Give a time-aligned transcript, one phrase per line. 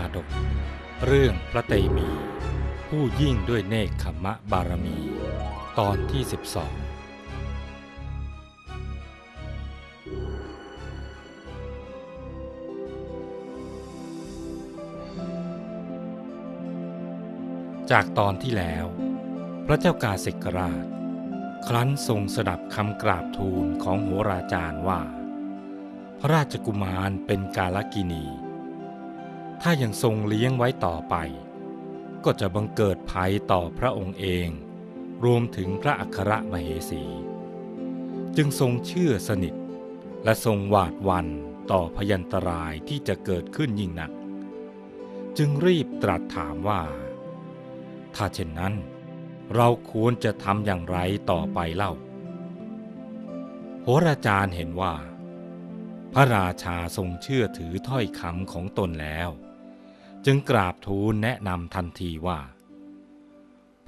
[0.00, 0.28] าดก
[1.06, 2.08] เรื่องพระเตมี
[2.88, 4.98] ผู้ยิ่งด้วยเนคขมะบารมี
[5.78, 6.34] ตอนที่ 12
[17.90, 18.86] จากตอนที่แล้ว
[19.66, 20.84] พระเจ้ากาสิกราช
[21.66, 25.00] ครั้นทรงสดับคำกราบทูลของโหราจารย์ว่า
[26.20, 28.24] พระราชกุมารเป็นกาลกินี
[29.62, 31.14] ถ้ายังทรงเลี้ยงไว้ต่อไป
[32.24, 34.48] ก็จะบังเกิดภัยต่อพระองค์เอง
[35.24, 37.04] รวมถึงพระอัครมเหสี
[38.36, 39.54] จึงทรงเชื่อสนิท
[40.24, 41.26] และทรงหวาดวัน
[41.70, 44.12] ต่อพยันตรายที่จะเกิดขึ้นยิ่งหนัก
[45.38, 46.82] จึงรีบตรัสถามว่า
[48.14, 48.74] ถ้าเช่นนั้น
[49.54, 50.98] เราควรจะทำอย่างไร
[51.30, 51.92] ต่อไปเล่า
[53.82, 54.94] โหราจารย์เห็นว่า
[56.12, 59.30] พระราชาทรงเชื่อถือถ้อยคำของตนแล้ว
[60.26, 62.40] จึงกราบทูลแนะนำทันทีว่า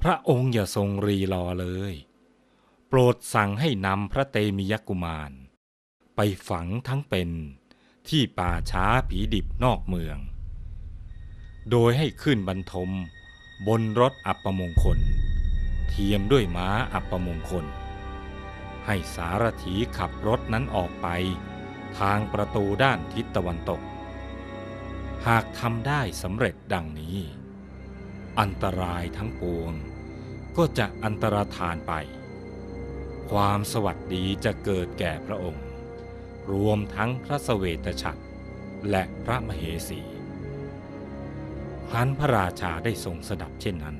[0.01, 1.93] พระองค์อย่าทรงรีรอเลย
[2.87, 5.31] โปรดสั่งให้นำพระเตมียกุมาร
[6.15, 7.29] ไปฝังทั้งเป็น
[8.09, 10.17] ที่ป่าช้าผีดิบนอกเมือง
[11.71, 12.89] โดยให้ขึ้นบรรทม
[13.67, 14.99] บนรถอัปมงคล
[15.89, 17.65] เทียมด้วยม้าอัปมงคล
[18.85, 21.07] ให้สารถีขับรถนั้นออกไป
[21.99, 23.81] ทางประตูด้านทิศตะวันตก
[25.27, 27.17] หากทำได้สำเร็จดังนี้
[28.39, 29.73] อันตรายทั้งปวง
[30.57, 31.93] ก็จะอันตรธานไป
[33.29, 35.65] ความสวัสดีจะเกิดแก่พระองค์
[36.51, 38.23] รวมทั้งพระสเวตฉัตร
[38.89, 40.01] และพระมเหสี
[41.89, 43.97] ครั้นพระราชาได้ทรงสดับเช่นนั้น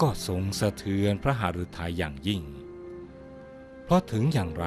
[0.00, 2.42] ก็ทรงสะเทือนพระหฤทัยอย่างยิ่ง
[3.84, 4.66] เพราะถึงอย่างไร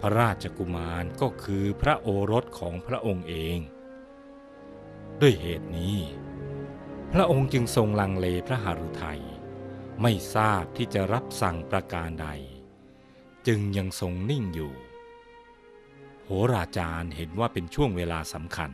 [0.00, 3.60] พระราชกุมารก็คือพระโอรสของพระองค์เอง
[5.20, 5.96] ด้วยเหตุนี้
[7.12, 9.22] พระองค์จึงทรงลังเลพระหฤทัย
[10.02, 12.28] ไม่ทราบที่จะรับสั่งประการใด
[13.46, 14.72] จึงยังทรงนิ่งอยู่
[16.24, 18.70] โหราจารย์เห็นว่าเป็นช่วงเวลาสำคัญ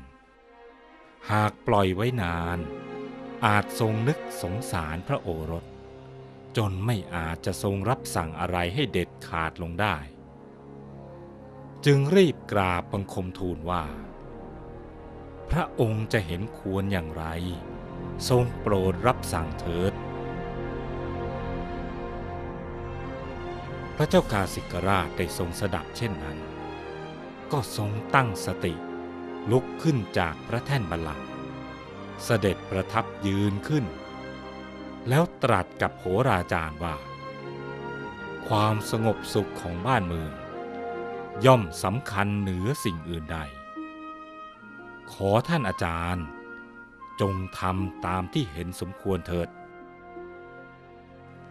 [1.31, 2.59] หากปล่อยไว้นาน
[3.47, 5.65] อาจทรงนึกสงสารพระโอรส
[6.57, 9.97] จนไม่อาจจะทรงรับสั่งอะไรให้เด็ดขาดลงได้
[11.87, 13.85] จึงรีบกราบบังคมทูลว่า
[15.51, 17.25] พระองค์จะเห็นควรอย่างไร
[18.29, 19.93] ทรงโปรดรับสั่งเถิด
[23.97, 26.39] พระเจ้ากาสิกราชได้ทรงสดับเช่นนั้น
[27.53, 28.75] ก็ทรงตั้งสติ
[29.51, 31.27] ลุกขึ้นจากพระแท่นบัลลังก์
[32.25, 33.85] เสด็จประทับยืนขึ้น
[35.09, 36.97] แล้วตรัสกับโหราจารย์ว่า
[38.49, 40.33] ความสงบสุขของบ้านเมือง
[41.45, 43.39] ย่อมสำคัญเหนือสิ่งอื่นใด
[45.13, 46.27] ขอท่านอาจารย์
[47.21, 49.49] จงทำตามที่เห็นสมควรเถิด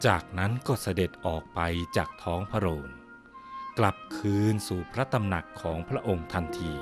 [0.05, 1.59] จากนั้นก็เสด็จออกไป
[1.97, 2.87] จากท้องพระโรง
[3.77, 6.73] กลับคืนสู่พระตำหนักของพระองค์ทันที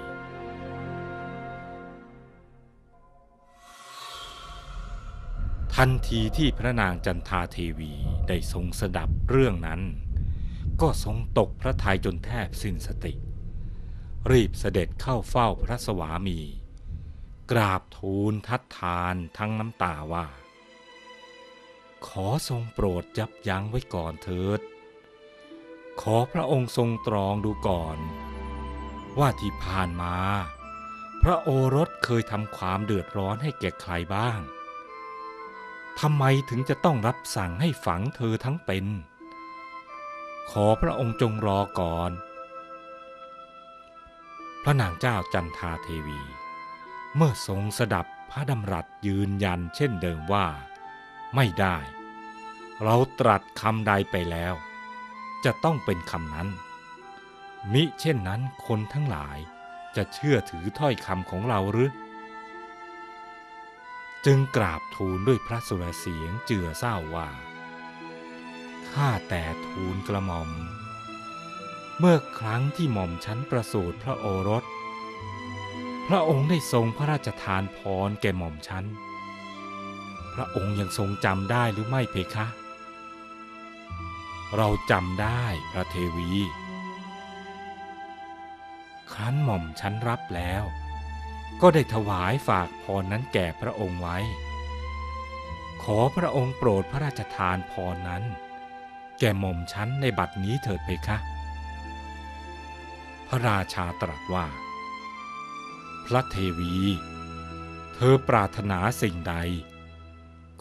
[5.75, 7.93] ทันทีที่พระนางจันทาเทวี
[8.27, 9.81] ได้ทรงสดับเรื่องนั้น
[10.81, 13.13] ก็ทรงตกพระทัยจนแทบสิ้นสติ
[14.31, 16.39] รีบเสด็จเข้าเฝ้าพระสวามี
[17.51, 20.27] กราบทูลทัดทานทั้งน้ำตาว่า
[22.07, 24.59] ขอทรงโปรดยับยั้งไว้ก่อนเถิด
[26.01, 27.97] ขอพระองค์ทรงตรองดูก่อน
[29.19, 30.15] ว่าที่ผ่านมา
[31.21, 34.39] พระโอรสเคยทำความเดือดร้อนให้แก่ใครบ้าง
[35.99, 38.85] ทำไมถึงจะต้องรับสั่งให้ฝังเธอทั้งเป็น
[40.51, 42.11] ขอพระองค์จงรอก่อน
[44.63, 46.21] พระนางเจ้าจันทาเทวี
[47.15, 50.47] เมื่อทรงสดับพระดำรัสยืนยันเช่นเดิมว่า
[51.35, 51.77] ไม่ได้
[52.83, 54.53] เราตรัสคำใดไปแล้ว
[55.45, 56.49] จะต้องเป็นคำนั้น
[57.73, 59.37] มิเช่นนั้นคนทั้งหลาย
[59.95, 61.91] จะเชื่อถือถ้อยคำของเราหรือ
[64.25, 67.29] จึงกราบทูลด้วยพระสุรเสียงเจือเศร้าว่า
[68.91, 70.49] ข้าแต่ทูลกระหม่อม
[71.99, 74.63] เมื่อครั้งที่หม่อมฉันประสูติพระโอรส
[76.09, 78.85] พระองค์ได้ทรงพระราชทานพรแก่หม่อมฉัน
[80.33, 82.47] พระองค์ยังทรงจำได้หรือไม่เพคะ
[84.55, 86.31] เราจำได้พระเทวี
[89.13, 90.63] ครั้นหม่อมฉันรับแล้ว
[91.61, 94.17] ก็ได้ถวายฝากพรนั้นแก่พระองค์ไว้
[95.83, 98.23] ขอพระองค์โปรดพระราชทานพรนั้น
[99.19, 101.17] แก่หม่อมฉันในบัดนี้เถิดเพคะ
[103.27, 104.47] พระราชาตรัสว่า
[106.05, 106.73] พระเทวี
[107.93, 109.35] เธอปรารถนาสิ่งใด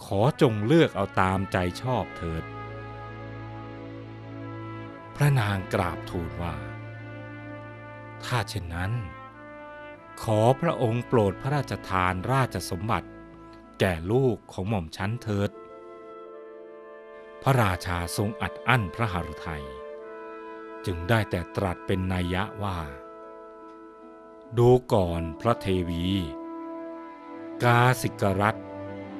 [0.04, 2.44] ขอจงเลือกเอาตามใจชอบเถิด
[5.16, 6.56] พระนางกราบทูลว่า
[8.24, 8.92] ถ้าเช่นนั้น
[10.22, 13.08] ขอพระองค์โปรดพระราชทานราชสมบัติ
[13.80, 15.50] แก่ลูกของหม่อมชั้นเถิด
[17.42, 19.64] พระราชาทรงอัดอั้นพระหฤทัย
[20.86, 22.78] จึงได้แต่ตรัสเป็นนัยยะว่า
[24.58, 26.06] ดูก่อนพระเทวี
[27.64, 28.56] กาสิกรัฐ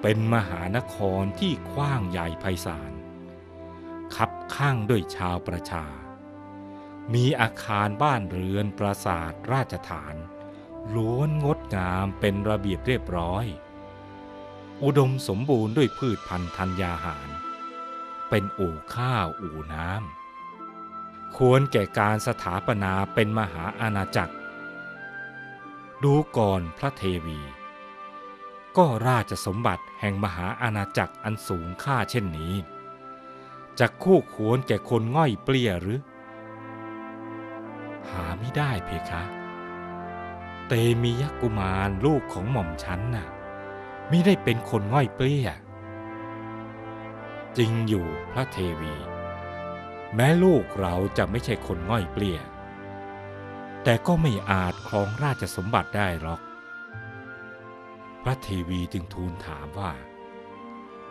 [0.03, 2.93] เป็นมหานครที่กว้างใหญ่ไพศาล
[4.15, 5.87] คับข้างด้วยชาวประชา
[7.15, 10.15] มีอาคารบ้านเรือนปราสาทราชฐาน
[10.95, 13.45] ล้วนงดงามเป็นระเบียบเรียบร้อย
[14.83, 17.29] อุดมสมบูรณ์ด้วยพืชพันธุ์ธัญญาหาร
[18.29, 24.35] เป็นอู่ข้าวอู่น้ำควรแก่การสถาปนาเป็นมหาอาณาจักร
[26.03, 27.41] ดูก่อนพระเทวี
[28.77, 32.55] ก็ราชสมบัติแห่งมหาอาณาจักรอันสูงค่าเช่นนี้
[33.79, 36.01] จะคู่ควรแก่คนง่อยเปลี่ยหรือ
[38.11, 39.23] หาไม่ได้เพคะ
[40.69, 43.27] เตมียกุมารลูกของหม่อมฉันน่ะ
[44.09, 45.49] ไมิได้เป็นคนง่อยเปลี้ย
[47.57, 48.95] จริงอยู่พระเทวี
[50.15, 52.39] แม้ลูกเราจะไม่ใช่คนง่อยเปลี่ย
[53.85, 56.41] แต่ก็ไม่อาจครองราชสมบัติได้หรอก
[58.23, 59.93] พระเทวีจึงทูลถามว่า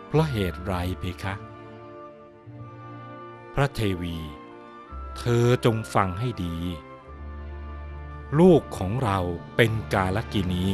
[0.07, 1.33] เพราะเหตุไรเพคะ
[3.55, 4.17] พระเทวี
[5.17, 6.55] เธอจงฟังให้ดี
[8.39, 9.19] ลูกของเรา
[9.55, 10.65] เป็นกาลกินี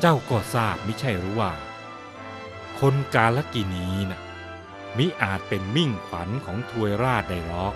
[0.00, 1.52] เจ้าก็ทราบไม่ใช่หรือว่า
[2.80, 4.20] คนกาลกินีนะ่ะ
[4.96, 7.74] มิอาจเป็นมิ่งขวัญของทวยราชได้หรอก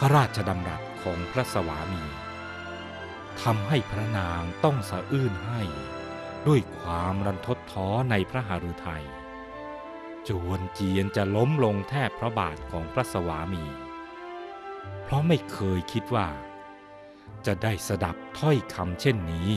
[0.00, 2.04] พระราชดำรัสของพระสวามี
[3.42, 5.62] ทำให้พระนางต้องสะอื้นให้
[6.46, 9.04] ด้วยความรันทดท้อในพระหฤทยัย
[10.28, 13.64] จวนเจียนจะล้มลงแทบพระบาทของพระสวามี
[15.02, 16.28] เพราะไม่เคยคิดว่า
[17.46, 19.50] จะได้สดับถ้อยคำเช่นนี้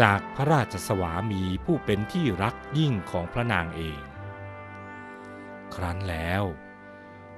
[0.00, 4.00] จากพระราชสวามีผู้เป็นที่รักยิ่งของพระนางเอง
[5.74, 6.44] ครั้นแล้ว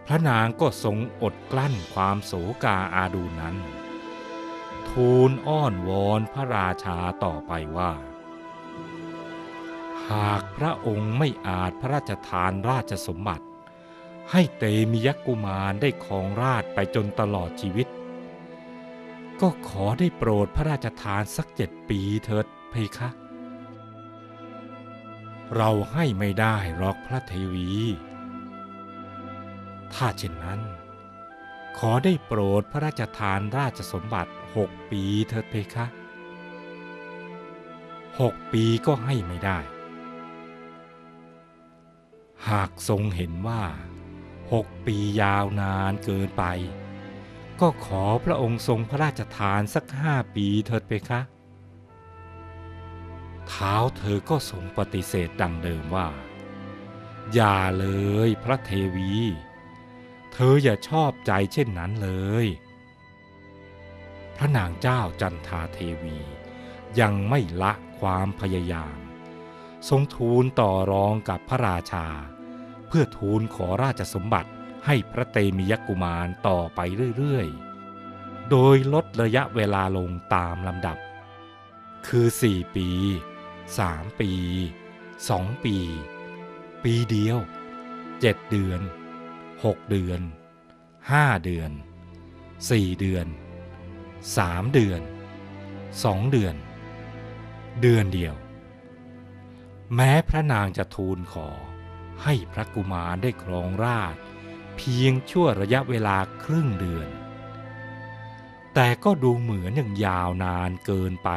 [0.07, 2.33] พระนางก็ทรงอดกลั้นความโศ
[2.65, 3.57] กาอาดูนั้น
[4.89, 7.93] ทูลอ้อนวอนพระราชาต่อไปว่า
[10.11, 13.47] หากพระองค์ไม่อาจพระราชทานราชสมบัติ
[14.33, 17.89] ให้เตมียกุมารได้ครองราชไปจนตลอดชีวิต
[19.41, 23.09] ก็ขอได้โปรดพระราชทานสักเจ็ดปีเถิดเพคะ
[25.57, 27.69] เราให้ไม่ได้หรอกพระเทวี
[29.95, 30.61] ถ้าเช่นนั้น
[31.79, 35.87] ขอได้โปรดพระราชทานราชสมบัติหกปีเถิดเพคะ
[38.21, 39.59] หกปีก็ให้ไม่ได้
[42.49, 43.63] หากทรงเห็นว่า
[44.53, 46.45] หกปียาวนานเกินไป
[47.61, 51.21] ก็ขอพระองค์ทรงพระราชทานสักห้าปีเถิดเพคะ
[53.49, 56.09] เท้าเธอก็ทรงปฏิเสธดังเดิมว่า
[57.35, 57.87] อย่าเล
[58.27, 59.13] ยพระเทวี
[60.39, 62.11] เธออย่าชอบใจเช่นนั้นเล
[62.45, 62.47] ย
[64.37, 66.19] พระนางเจ้าจันทาเทวี
[67.01, 68.99] ยังไม่ละความพยายาม
[69.89, 72.07] ทรงทูลต่อรองกับพระราชา
[72.89, 74.51] เพื่อทูลขอราชสมบัติ
[74.87, 76.81] ให้พระเตมียกุมารต่อไป
[77.17, 80.99] เรื่อยๆ โดยลดระยะเวลาลงตามลำดับ
[82.07, 82.89] คือสี่ปี
[83.79, 84.33] สามปี
[85.29, 85.77] สองปี
[86.85, 87.39] ปีเดียว
[88.21, 88.81] เจ็ดเดือน
[89.67, 90.21] หกเดือน
[91.11, 91.71] ห้าเดือน
[92.71, 93.27] สี่เดือน
[94.37, 95.01] สามเดือน
[96.05, 96.55] สองเดือน
[97.81, 98.35] เดือนเดียว
[99.95, 101.49] แม้พระนางจะทูลขอ
[102.23, 104.17] ให้พระกุมารได้ครองราช
[104.77, 107.09] เพียงชั่วระยะเวลาครึ่งเดือน
[108.75, 111.31] แต่ก็ดูเหมือนอย่างยาวนานเกินไป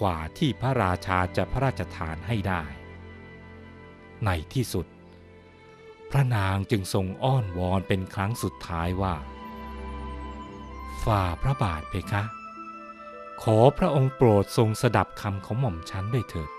[0.00, 2.62] กว่าที่พระราชาจะพระราชทานให้ได้
[4.24, 4.86] ในที่สุด
[6.12, 9.14] พระนางจึงทรงอ้อนวอนเป็นครั้งสุดท้ายว่า
[11.04, 12.22] ฝ่าพระบาทเพคะ
[13.42, 16.50] ขอพระองค์โปรดทรงสดับคำของหม่อมฉันด้วยเถิด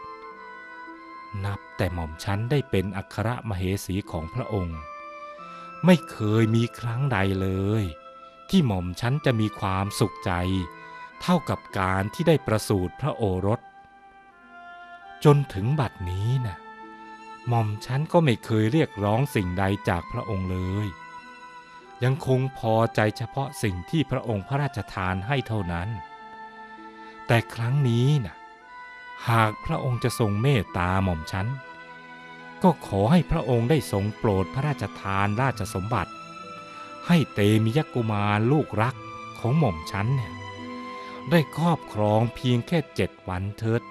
[1.46, 4.80] นับแต่หม่อมฉันได้เป็นอัครมเหสีของพระองค์
[5.86, 7.50] ไม่เคยมีครั้งใดเล
[7.82, 7.84] ย
[8.50, 10.32] ที่หม่อมฉันจะมีความสุขใจ
[11.22, 13.60] เท่ากับการที่ได้ประสูติพระโอรส
[15.24, 16.63] จนถึงบัดนี้นะ่ะ
[17.48, 20.88] หม่อมฉันก็ไม่เคยเรียกร้องสิ่งใดจากพระองค์เลย
[22.04, 25.90] ยังคงพอใจเฉพาะสิ่งที่พระองค์พระราชทานให้เท่านั้น
[27.28, 28.36] แต่ครั้งนี้นะ
[29.30, 31.48] หากพระองค์จะทรงเมตตาหม่อมฉัน
[32.64, 36.12] ก็ขอให้พระองค์ได้ทรงโปรดพระราชทานราชสมบัติ
[37.08, 38.96] ให้เตมิยกุมารลูกรัก
[39.40, 40.34] ของหม่อมฉันเนี่ย
[41.30, 43.82] ได้ครอบครองเพียงแค่เจ็ดวันเถิด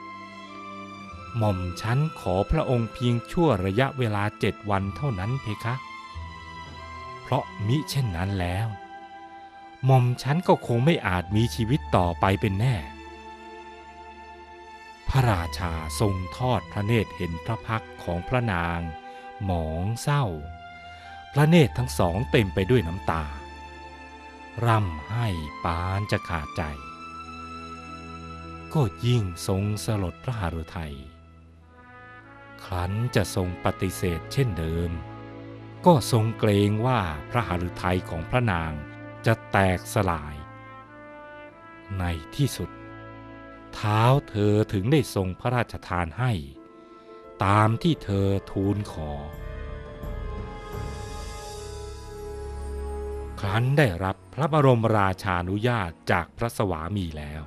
[1.38, 5.74] หม่อมฉันขอพระองค์เพียงชั่วระยะเวลาเจ็ดวันเท่านั้นเพคะ
[7.22, 8.68] เพราะมิเช่นนั้นแล้ว
[9.84, 12.76] หม่อมฉันก็คงไม่อาจมีชีวิตต่อไปเป็นแน่
[15.08, 18.80] พระราชาทรงทอดพระเนตรเห็นพระพักของพระนาง
[19.44, 20.24] หมองเศร้า
[21.32, 23.24] พระเนตรทั้งสองเต็มไปด้วยน้ำตา
[24.64, 25.28] ร่ำให้
[25.64, 26.62] ปานจะขาดใจ
[28.74, 30.94] ก็ยิ่งทรงสลดพระหฤทัย
[32.64, 34.90] ครั้นจะทรงปฏิเสธเช่นเดิม
[35.86, 37.00] ก็ทรงเกรงว่า
[37.30, 38.72] พระหฤทัยของพระนาง
[39.26, 40.34] จะแตกสลาย
[41.98, 42.04] ใน
[42.36, 42.70] ที่สุด
[43.74, 46.32] เท้าเธอถึงได้ทรงพระราชทานให้
[47.44, 49.12] ตามที่เธอทูลขอ
[53.40, 57.42] ครั้นได้รับพระบรมราชานุญาตจากพระสวามีแล้ว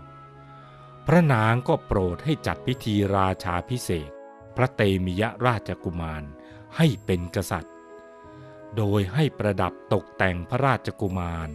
[1.08, 4.12] พระนางก็โปรดให้จัดพิธีราชาพิเศษ
[4.58, 6.24] พระเตมิยราชกุมาร
[6.78, 7.74] ให้เป็นกษัตริย์
[8.78, 11.50] โดยให้ประดับตกแต่งพระราชกุมาร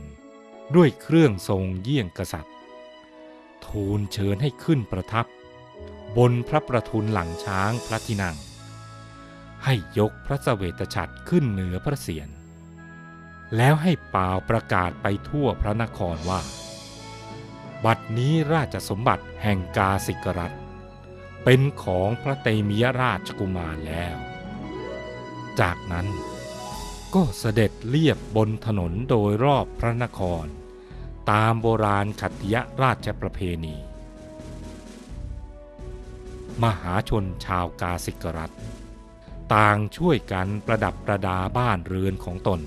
[0.76, 2.54] ด้วยเครื่องทรงเยี่ยงกษัตริย์
[3.66, 5.26] ทูลเชิญให้ขึ้นประทับ
[6.16, 8.36] บนพระประทุนหลังช้างพระที่นั่ง
[9.64, 12.28] ให้ยกพระเสวตฉัตรขึ้นเหนือพระเศียร
[13.56, 16.40] แล้วให้เป่าประกาศไปทั่วพระนครว่า
[17.84, 20.54] บัดนี้ราชสมบัติแห่งกาสิกรัฐ
[21.44, 24.16] เป็นของพระเตมียราชกุมารแล้ว
[25.60, 26.06] จากนั้น
[27.14, 30.46] ก็เสด็จเลียบบนถนนโดยรอบพระนคร
[31.30, 33.76] ตามโบราณขัตติยราชประเพณี
[36.62, 38.54] มหาชนชาวกาสิกรัฐ
[39.54, 42.60] ต่างช่วยกันประดับประดาบ้านเรือนของตน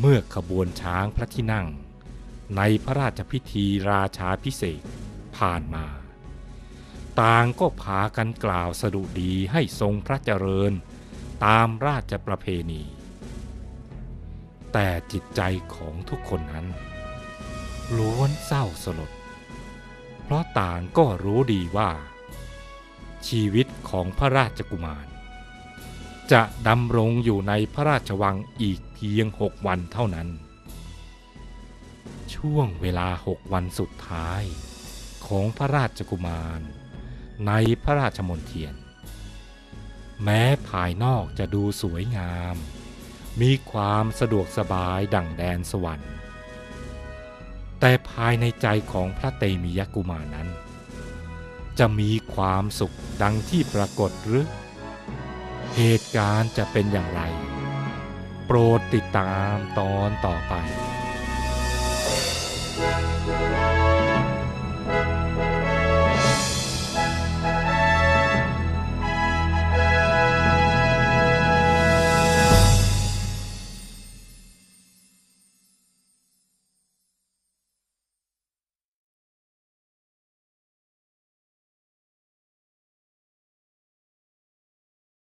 [0.00, 1.66] เมื่อขบวนช้างพระที่นั่ง
[2.56, 4.82] ในพระราชพิธีราชาพิเศษ
[5.36, 5.86] ผ่านมา
[7.20, 10.72] ต่างก็พากันกล่าวสดุดีให้ทรงพระเจริญ
[11.44, 12.82] ตามราชประเพณี
[14.72, 15.40] แต่จิตใจ
[15.74, 16.66] ของทุกคนนั้น
[17.96, 19.10] ล้วนเศร้าสลด
[20.22, 21.90] เพราะต่างก็รู้ดีว่า
[23.28, 25.06] ชีวิตของพระราชกุมาร
[26.32, 30.28] จะดำรงอยู่ในพระราชวังอีกเพียงหกวันเท่านั้น
[32.34, 34.42] ช่วงเวลาหกวันสุดท้าย
[35.26, 36.60] ของพระราชกุมาร
[37.46, 38.74] ในพระราชมนเทียน
[40.24, 42.56] แม้ภายนอกจะดูสวยงาม
[43.40, 46.10] มีความสะดวกสบายดั่งแดนสวรรค์
[47.80, 50.48] แต่ภายในใจของพระเตมียกุมารนั้น
[51.78, 54.46] จะมีความสุขดังที่ปรากฏหรือ
[55.76, 57.22] เหตุการณ์จะเป็นอย่างไร
[58.46, 60.54] โปรดติดตามตอนต่อไป
[62.80, 63.79] Thank you.